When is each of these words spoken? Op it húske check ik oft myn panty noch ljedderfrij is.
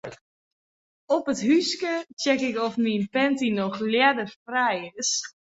Op 1.15 1.25
it 1.33 1.41
húske 1.47 1.93
check 2.21 2.41
ik 2.49 2.57
oft 2.65 2.79
myn 2.85 3.03
panty 3.13 3.49
noch 3.59 3.77
ljedderfrij 3.91 4.79
is. 5.01 5.11